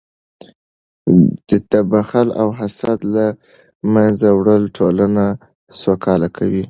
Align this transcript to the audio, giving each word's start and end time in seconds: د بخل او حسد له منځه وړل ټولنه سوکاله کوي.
د 1.71 1.73
بخل 1.91 2.27
او 2.41 2.47
حسد 2.59 2.99
له 3.15 3.25
منځه 3.93 4.27
وړل 4.39 4.63
ټولنه 4.77 5.23
سوکاله 5.81 6.29
کوي. 6.37 6.59